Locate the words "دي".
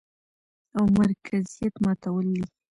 2.35-2.43